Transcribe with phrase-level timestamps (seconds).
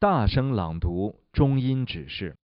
[0.00, 2.38] 大声朗读中阴指示。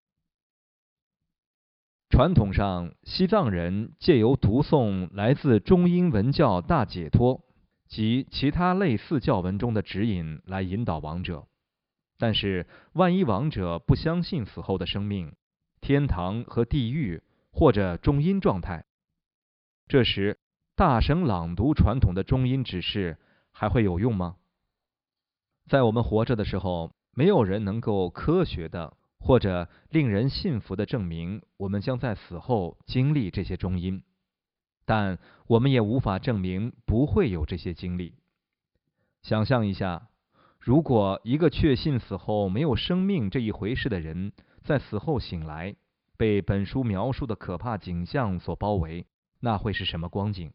[2.11, 7.47] 传统上，西藏人借由读诵来自中英文教大解脱
[7.89, 11.49] 及其他类似教文中的指引来引导亡者。
[12.19, 15.35] 但是，万一亡者不相信死后的生命、
[15.81, 18.85] 天堂和地狱或者中阴状态，
[19.89, 20.39] 这时
[20.75, 23.17] 大声朗读传统的中阴指示
[23.51, 24.37] 还会有用吗？
[25.71, 28.97] 在我们活着的时候，没有人能够科学的。
[29.19, 34.05] 或者令人信服的证明，我们将在死后经历这些中阴，
[34.85, 35.19] 但
[35.49, 38.15] 我们也无法证明不会有这些经历。
[39.23, 40.11] 想象一下，
[40.61, 44.31] 如果一个确信死后没有生命这一回事的人，
[44.63, 45.75] 在死后醒来，
[46.17, 49.07] 被本书描述的可怕景象所包围，
[49.41, 50.53] 那会是什么光景？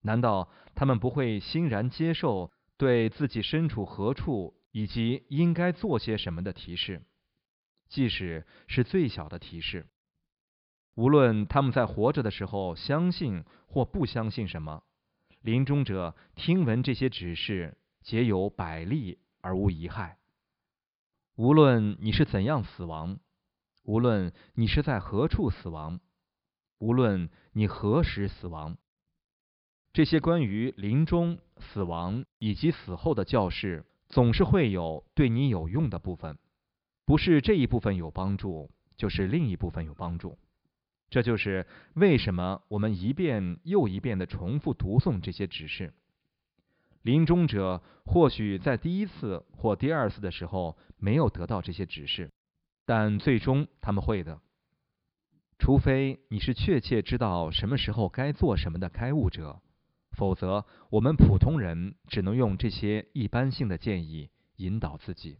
[0.00, 7.02] 难道他们不会欣然接受对自己身处何处以及应该做些什么的提示？
[7.88, 9.88] 即使是最小的提示，
[10.94, 14.84] 无论他们在活着的时候相信或不相信什么，
[15.40, 20.18] 临终者听闻这些指示，皆有百利而无一害。
[21.34, 23.18] 无论你是怎样死亡，
[23.82, 25.98] 无论你是在何处死亡，
[26.78, 28.76] 无论你何时死亡，
[29.92, 36.36] 这些关于临终、死亡以及死后的教示，总是会有对你有用的部分。
[37.06, 40.38] 不是这一部分有帮助，就是另一部分有帮助。
[41.08, 45.92] 这就是为什么我们一遍又一遍的重复读诵这些指示。
[47.02, 52.30] 临终者或许在第一次或第二次的时候没有得到这些指示，
[52.84, 54.40] 但最终他们会的。
[55.58, 59.60] 除非你是确切知道什么时候该做什么的开悟者，
[60.20, 65.38] 否则我们普通人只能用这些一般性的建议引导自己。